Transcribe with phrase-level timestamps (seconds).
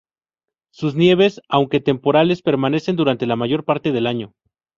[0.71, 4.33] Sus nieves, aunque temporales, permanecen durante la mayor parte del año.